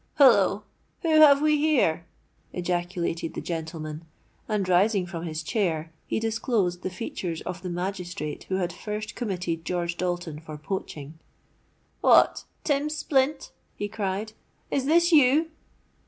—'Holloa! 0.15 0.63
who 1.03 1.09
have 1.21 1.43
we 1.43 1.59
here?' 1.59 2.07
ejaculated 2.53 3.35
the 3.35 3.39
gentleman; 3.39 4.03
and, 4.49 4.67
rising 4.67 5.05
from 5.05 5.25
his 5.25 5.43
chair, 5.43 5.93
he 6.07 6.19
disclosed 6.19 6.81
the 6.81 6.89
features 6.89 7.41
of 7.41 7.61
the 7.61 7.69
magistrate 7.69 8.45
who 8.45 8.55
had 8.55 8.73
first 8.73 9.13
committed 9.13 9.63
George 9.63 9.97
Dalton 9.97 10.39
for 10.39 10.57
poaching. 10.57 11.19
'What! 11.99 12.45
Tim 12.63 12.89
Splint!' 12.89 13.51
he 13.75 13.87
cried: 13.87 14.33
'is 14.71 14.85
this 14.85 15.11
you?' 15.11 15.51